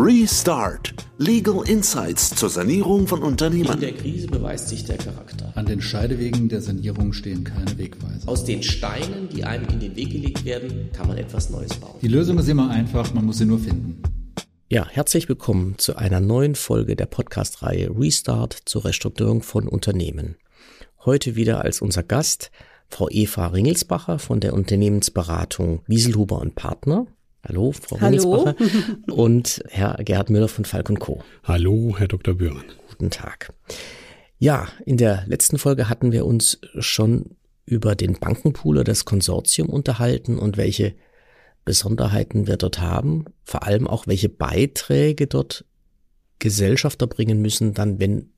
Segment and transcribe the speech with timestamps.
[0.00, 0.94] Restart.
[1.16, 3.72] Legal Insights zur Sanierung von Unternehmen.
[3.72, 5.50] In der Krise beweist sich der Charakter.
[5.56, 8.28] An den Scheidewegen der Sanierung stehen keine Wegweiser.
[8.28, 11.96] Aus den Steinen, die einem in den Weg gelegt werden, kann man etwas Neues bauen.
[12.00, 14.00] Die Lösung ist immer einfach, man muss sie nur finden.
[14.68, 20.36] Ja, herzlich willkommen zu einer neuen Folge der Podcast-Reihe Restart zur Restrukturierung von Unternehmen.
[21.04, 22.52] Heute wieder als unser Gast
[22.88, 27.08] Frau Eva Ringelsbacher von der Unternehmensberatung Wieselhuber und Partner.
[27.46, 28.52] Hallo, Frau Hallo.
[29.10, 31.22] Und Herr Gerhard Müller von Falk Co.
[31.44, 32.34] Hallo, Herr Dr.
[32.34, 32.64] Bühren.
[32.88, 33.52] Guten Tag.
[34.38, 40.38] Ja, in der letzten Folge hatten wir uns schon über den Bankenpooler des Konsortium unterhalten
[40.38, 40.94] und welche
[41.64, 45.64] Besonderheiten wir dort haben, vor allem auch welche Beiträge dort
[46.38, 48.30] Gesellschafter bringen müssen, dann wenn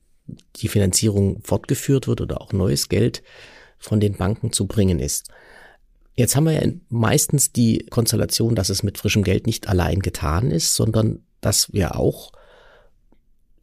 [0.56, 3.22] die Finanzierung fortgeführt wird oder auch neues Geld
[3.78, 5.30] von den Banken zu bringen ist.
[6.16, 10.50] Jetzt haben wir ja meistens die Konstellation, dass es mit frischem Geld nicht allein getan
[10.50, 12.32] ist, sondern dass wir auch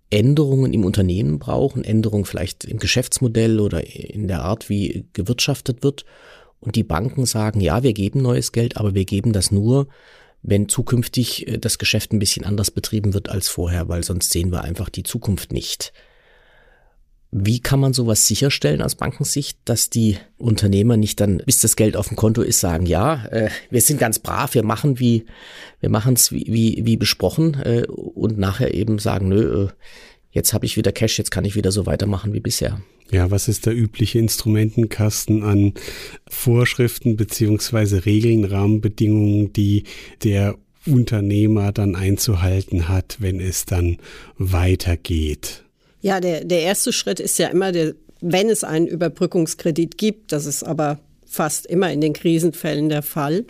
[0.09, 6.05] Änderungen im Unternehmen brauchen, Änderungen vielleicht im Geschäftsmodell oder in der Art, wie gewirtschaftet wird.
[6.59, 9.87] Und die Banken sagen, ja, wir geben neues Geld, aber wir geben das nur,
[10.41, 14.51] wenn zukünftig äh, das Geschäft ein bisschen anders betrieben wird als vorher, weil sonst sehen
[14.51, 15.93] wir einfach die Zukunft nicht.
[17.45, 21.95] Wie kann man sowas sicherstellen aus Bankensicht, dass die Unternehmer nicht dann, bis das Geld
[21.95, 25.25] auf dem Konto ist, sagen, ja, äh, wir sind ganz brav, wir machen wie,
[25.79, 29.69] wir machen es wie, wie, wie besprochen äh, und nachher eben sagen, nö, äh,
[30.31, 32.81] jetzt habe ich wieder Cash, jetzt kann ich wieder so weitermachen wie bisher.
[33.11, 35.73] Ja, was ist der übliche Instrumentenkasten an
[36.27, 39.83] Vorschriften beziehungsweise Regeln, Rahmenbedingungen, die
[40.23, 43.97] der Unternehmer dann einzuhalten hat, wenn es dann
[44.37, 45.63] weitergeht?
[46.07, 50.45] Ja, der, der erste Schritt ist ja immer, der, wenn es einen Überbrückungskredit gibt, das
[50.45, 53.43] ist aber fast immer in den Krisenfällen der Fall,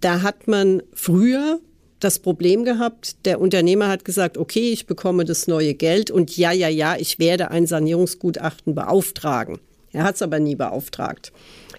[0.00, 1.58] da hat man früher
[1.98, 6.52] das Problem gehabt, der Unternehmer hat gesagt, okay, ich bekomme das neue Geld und ja,
[6.52, 9.58] ja, ja, ich werde ein Sanierungsgutachten beauftragen.
[9.90, 11.32] Er hat es aber nie beauftragt.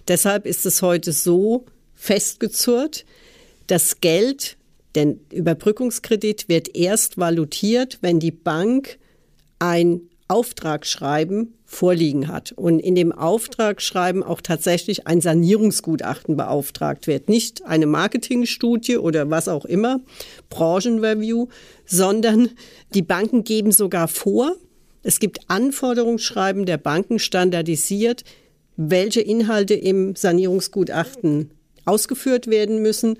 [0.09, 1.63] Deshalb ist es heute so
[1.95, 3.05] festgezurrt,
[3.67, 4.57] das Geld,
[4.95, 8.97] der Überbrückungskredit wird erst valutiert, wenn die Bank
[9.63, 17.29] ein Auftragsschreiben vorliegen hat und in dem Auftragsschreiben auch tatsächlich ein Sanierungsgutachten beauftragt wird.
[17.29, 20.01] Nicht eine Marketingstudie oder was auch immer,
[20.49, 21.47] Branchenreview,
[21.85, 22.49] sondern
[22.93, 24.55] die Banken geben sogar vor,
[25.01, 28.23] es gibt Anforderungsschreiben der Banken standardisiert,
[28.75, 31.51] welche Inhalte im Sanierungsgutachten
[31.85, 33.17] ausgeführt werden müssen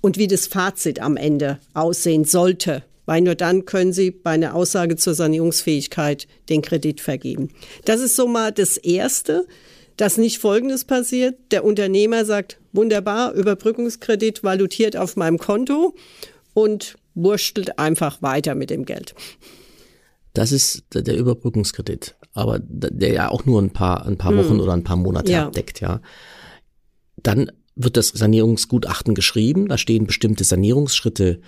[0.00, 4.54] und wie das Fazit am Ende aussehen sollte weil nur dann können Sie bei einer
[4.54, 7.50] Aussage zur Sanierungsfähigkeit den Kredit vergeben.
[7.84, 9.46] Das ist so mal das Erste,
[9.96, 11.36] dass nicht Folgendes passiert.
[11.50, 15.94] Der Unternehmer sagt, wunderbar, Überbrückungskredit valutiert auf meinem Konto
[16.52, 19.14] und wurstelt einfach weiter mit dem Geld.
[20.32, 24.60] Das ist der Überbrückungskredit, aber der ja auch nur ein paar, ein paar Wochen hm.
[24.60, 25.46] oder ein paar Monate ja.
[25.46, 26.00] abdeckt, ja.
[27.16, 31.40] Dann wird das Sanierungsgutachten geschrieben, da stehen bestimmte Sanierungsschritte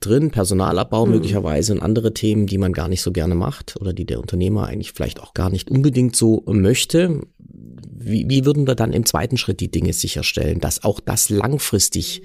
[0.00, 1.12] drin, Personalabbau mhm.
[1.12, 4.66] möglicherweise und andere Themen, die man gar nicht so gerne macht oder die der Unternehmer
[4.66, 7.20] eigentlich vielleicht auch gar nicht unbedingt so möchte.
[7.38, 12.22] Wie, wie würden wir dann im zweiten Schritt die Dinge sicherstellen, dass auch das langfristig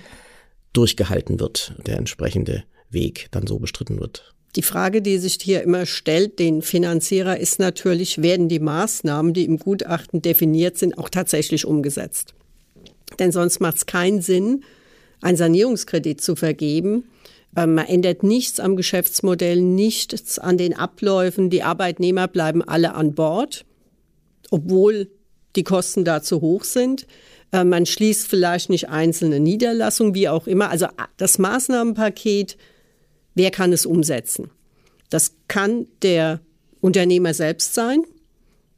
[0.73, 4.33] durchgehalten wird, der entsprechende Weg dann so bestritten wird?
[4.55, 9.45] Die Frage, die sich hier immer stellt, den Finanzierer, ist natürlich, werden die Maßnahmen, die
[9.45, 12.33] im Gutachten definiert sind, auch tatsächlich umgesetzt?
[13.17, 14.63] Denn sonst macht es keinen Sinn,
[15.21, 17.05] einen Sanierungskredit zu vergeben.
[17.55, 21.49] Ähm, man ändert nichts am Geschäftsmodell, nichts an den Abläufen.
[21.49, 23.65] Die Arbeitnehmer bleiben alle an Bord,
[24.51, 25.09] obwohl
[25.55, 27.07] die Kosten da zu hoch sind.
[27.51, 30.69] Ähm, man schließt vielleicht nicht einzelne Niederlassungen, wie auch immer.
[30.69, 30.87] Also
[31.17, 32.57] das Maßnahmenpaket,
[33.35, 34.51] wer kann es umsetzen?
[35.09, 36.39] Das kann der
[36.81, 38.03] Unternehmer selbst sein.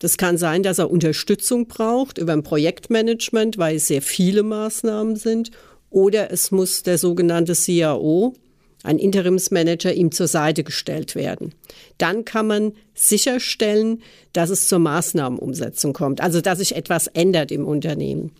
[0.01, 5.15] Das kann sein, dass er Unterstützung braucht über ein Projektmanagement, weil es sehr viele Maßnahmen
[5.15, 5.51] sind.
[5.91, 8.33] Oder es muss der sogenannte CAO,
[8.81, 11.53] ein Interimsmanager, ihm zur Seite gestellt werden.
[11.99, 14.01] Dann kann man sicherstellen,
[14.33, 18.31] dass es zur Maßnahmenumsetzung kommt, also dass sich etwas ändert im Unternehmen.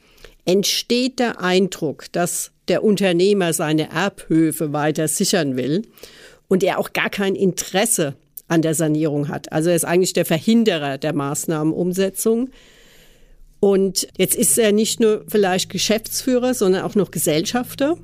[0.46, 5.84] Entsteht der Eindruck, dass der Unternehmer seine Erbhöfe weiter sichern will
[6.48, 8.16] und er auch gar kein Interesse
[8.52, 9.52] an der Sanierung hat.
[9.54, 12.50] Also er ist eigentlich der Verhinderer der Maßnahmenumsetzung.
[13.62, 17.96] Und jetzt ist er nicht nur vielleicht Geschäftsführer, sondern auch noch Gesellschafter.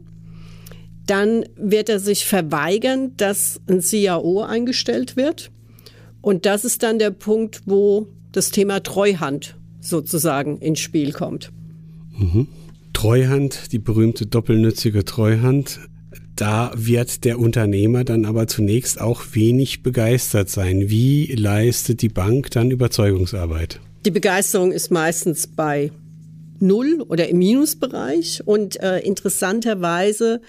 [1.06, 5.52] Dann wird er sich verweigern, dass ein CAO eingestellt wird.
[6.22, 11.52] Und das ist dann der Punkt, wo das Thema Treuhand sozusagen ins Spiel kommt.
[12.18, 12.48] Mhm.
[12.94, 15.82] Treuhand, die berühmte doppelnützige Treuhand.
[16.42, 20.90] Da wird der Unternehmer dann aber zunächst auch wenig begeistert sein.
[20.90, 23.80] Wie leistet die Bank dann Überzeugungsarbeit?
[24.06, 25.92] Die Begeisterung ist meistens bei
[26.60, 30.42] Null oder im Minusbereich und äh, interessanterweise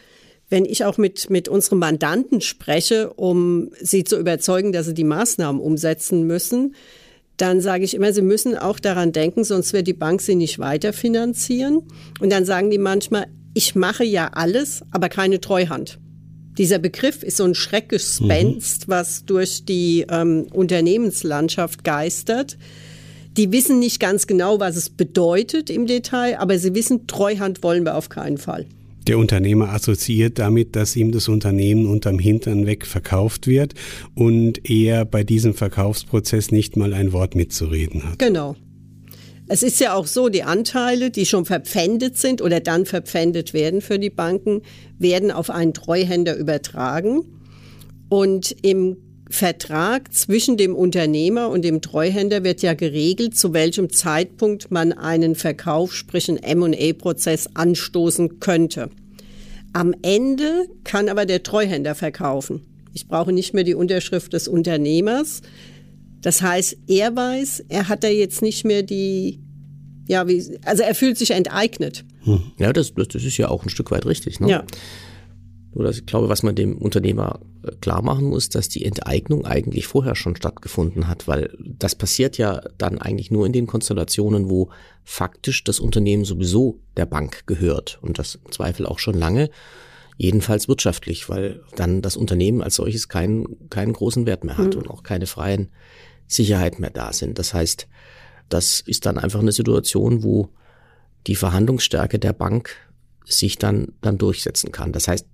[0.51, 5.05] wenn ich auch mit, mit unseren Mandanten spreche, um sie zu überzeugen, dass sie die
[5.05, 6.75] Maßnahmen umsetzen müssen,
[7.37, 10.59] dann sage ich immer, sie müssen auch daran denken, sonst wird die Bank sie nicht
[10.59, 11.83] weiterfinanzieren.
[12.21, 15.99] Und dann sagen die manchmal, ich mache ja alles, aber keine Treuhand.
[16.59, 18.93] Dieser Begriff ist so ein Schreckgespenst, mhm.
[18.93, 22.59] was durch die ähm, Unternehmenslandschaft geistert.
[23.37, 27.85] Die wissen nicht ganz genau, was es bedeutet im Detail, aber sie wissen, Treuhand wollen
[27.85, 28.67] wir auf keinen Fall.
[29.07, 33.75] Der Unternehmer assoziiert damit, dass ihm das Unternehmen unterm Hintern weg verkauft wird
[34.15, 38.19] und er bei diesem Verkaufsprozess nicht mal ein Wort mitzureden hat.
[38.19, 38.57] Genau.
[39.51, 43.81] Es ist ja auch so, die Anteile, die schon verpfändet sind oder dann verpfändet werden
[43.81, 44.61] für die Banken,
[44.99, 47.23] werden auf einen Treuhänder übertragen.
[48.11, 48.99] Und im
[49.31, 55.35] Vertrag zwischen dem Unternehmer und dem Treuhänder wird ja geregelt, zu welchem Zeitpunkt man einen
[55.35, 58.91] Verkauf, sprich einen M&A-Prozess anstoßen könnte.
[59.73, 62.63] Am Ende kann aber der Treuhänder verkaufen.
[62.93, 65.43] Ich brauche nicht mehr die Unterschrift des Unternehmers.
[66.21, 69.41] Das heißt, er weiß, er hat da jetzt nicht mehr die,
[70.07, 72.05] ja, wie, also er fühlt sich enteignet.
[72.23, 72.43] Hm.
[72.59, 74.41] Ja, das, das, ist ja auch ein Stück weit richtig.
[74.41, 74.51] Ne?
[74.51, 74.65] Ja.
[75.75, 79.45] Nur dass ich glaube, was man dem Unternehmer äh, klar machen muss, dass die Enteignung
[79.45, 84.51] eigentlich vorher schon stattgefunden hat, weil das passiert ja dann eigentlich nur in den Konstellationen,
[84.51, 84.71] wo
[85.05, 89.51] faktisch das Unternehmen sowieso der Bank gehört und das im Zweifel auch schon lange,
[90.19, 94.83] jedenfalls wirtschaftlich, weil dann das Unternehmen als solches keinen, keinen großen Wert mehr hat mhm.
[94.83, 95.71] und auch keine freien
[96.27, 97.39] Sicherheiten mehr da sind.
[97.39, 97.89] Das heißt,
[98.49, 100.51] das ist dann einfach eine Situation, wo
[101.27, 102.71] die Verhandlungsstärke der Bank
[103.25, 104.93] sich dann, dann durchsetzen kann.
[104.93, 105.27] Das heißt,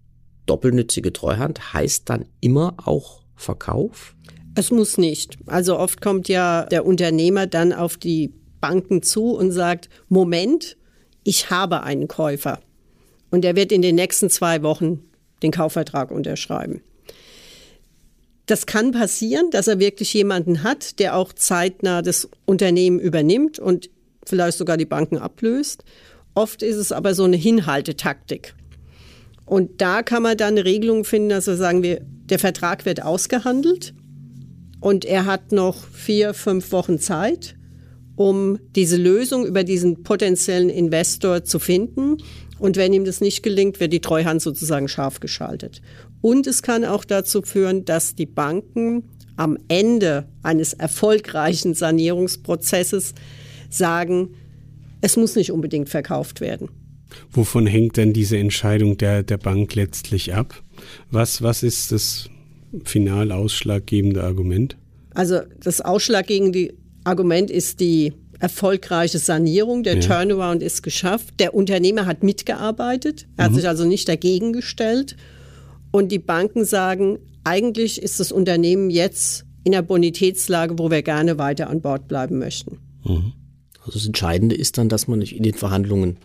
[0.47, 4.15] doppelnützige Treuhand heißt dann immer auch Verkauf?
[4.55, 5.39] Es muss nicht.
[5.47, 10.77] Also oft kommt ja der Unternehmer dann auf die Banken zu und sagt, Moment,
[11.25, 12.61] ich habe einen Käufer.
[13.35, 15.03] Und der wird in den nächsten zwei Wochen
[15.43, 16.83] den Kaufvertrag unterschreiben.
[18.47, 23.91] Das kann passieren, dass er wirklich jemanden hat, der auch zeitnah das Unternehmen übernimmt und
[24.25, 25.83] vielleicht sogar die Banken ablöst.
[26.37, 28.55] Oft ist es aber so eine Hinhaltetaktik.
[29.47, 33.95] Und da kann man dann eine Regelung finden, also sagen wir, der Vertrag wird ausgehandelt
[34.79, 37.57] und er hat noch vier, fünf Wochen Zeit,
[38.15, 42.19] um diese Lösung über diesen potenziellen Investor zu finden.
[42.59, 45.81] Und wenn ihm das nicht gelingt, wird die Treuhand sozusagen scharf geschaltet.
[46.21, 49.05] Und es kann auch dazu führen, dass die Banken
[49.37, 53.15] am Ende eines erfolgreichen Sanierungsprozesses
[53.69, 54.35] sagen,
[55.01, 56.69] es muss nicht unbedingt verkauft werden.
[57.31, 60.63] Wovon hängt denn diese Entscheidung der, der Bank letztlich ab?
[61.11, 62.29] Was, was ist das
[62.85, 64.77] final ausschlaggebende Argument?
[65.15, 66.75] Also das ausschlaggebende
[67.05, 68.13] Argument ist die
[68.45, 69.85] erfolgreiche Sanierung.
[69.85, 70.01] Der ja.
[70.01, 71.41] Turnaround ist geschafft.
[71.41, 73.27] Der Unternehmer hat mitgearbeitet.
[73.39, 73.49] Er mhm.
[73.49, 75.17] hat sich also nicht dagegen gestellt.
[75.91, 81.39] Und die Banken sagen, eigentlich ist das Unternehmen jetzt in der Bonitätslage, wo wir gerne
[81.39, 82.81] weiter an Bord bleiben möchten.
[83.03, 83.33] Mhm.
[83.81, 86.19] Also das Entscheidende ist dann, dass man nicht in den Verhandlungen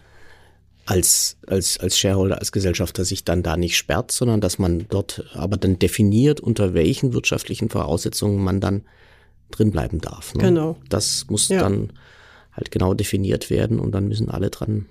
[0.85, 5.23] als, als, als Shareholder, als Gesellschafter sich dann da nicht sperrt, sondern dass man dort
[5.33, 8.81] aber dann definiert, unter welchen wirtschaftlichen Voraussetzungen man dann
[9.51, 10.33] drin bleiben darf.
[10.35, 10.43] Ne?
[10.43, 10.77] Genau.
[10.89, 11.59] Das muss ja.
[11.59, 11.93] dann
[12.51, 14.85] halt genau definiert werden und dann müssen alle dran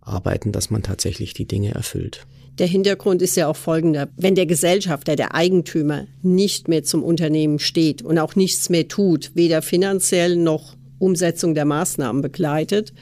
[0.00, 2.26] arbeiten, dass man tatsächlich die Dinge erfüllt.
[2.58, 4.08] Der Hintergrund ist ja auch folgender.
[4.16, 9.30] Wenn der Gesellschafter, der Eigentümer nicht mehr zum Unternehmen steht und auch nichts mehr tut,
[9.34, 12.92] weder finanziell noch Umsetzung der Maßnahmen begleitet,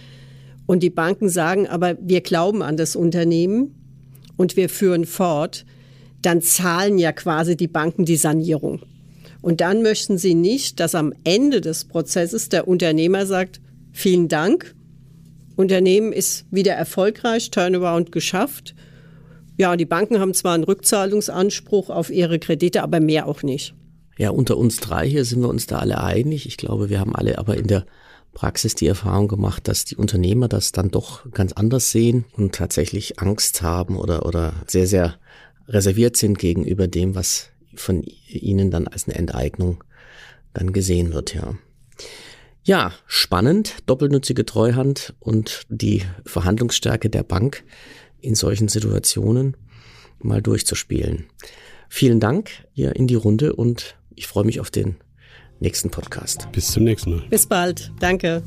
[0.71, 3.75] und die Banken sagen aber, wir glauben an das Unternehmen
[4.37, 5.65] und wir führen fort,
[6.23, 8.81] dann zahlen ja quasi die Banken die Sanierung.
[9.43, 13.61] Und dann möchten sie nicht, dass am Ende des Prozesses der Unternehmer sagt,
[13.93, 14.75] vielen Dank,
[15.57, 18.75] Unternehmen ist wieder erfolgreich, Turnaround geschafft.
[19.57, 23.75] Ja, die Banken haben zwar einen Rückzahlungsanspruch auf ihre Kredite, aber mehr auch nicht.
[24.17, 26.47] Ja, unter uns drei hier sind wir uns da alle einig.
[26.47, 27.87] Ich glaube, wir haben alle aber in der
[28.33, 33.19] Praxis die Erfahrung gemacht, dass die Unternehmer das dann doch ganz anders sehen und tatsächlich
[33.19, 35.17] Angst haben oder, oder sehr, sehr
[35.69, 37.51] reserviert sind gegenüber dem, was
[37.81, 39.83] von ihnen dann als eine Enteignung
[40.53, 41.55] dann gesehen wird, ja.
[42.63, 47.65] Ja, spannend, doppelnützige Treuhand und die Verhandlungsstärke der Bank
[48.21, 49.57] in solchen Situationen
[50.19, 51.27] mal durchzuspielen.
[51.89, 54.97] Vielen Dank hier in die Runde und ich freue mich auf den
[55.59, 56.49] nächsten Podcast.
[56.53, 57.29] Bis zum nächsten Mal.
[57.31, 57.93] Bis bald.
[57.99, 58.43] Danke.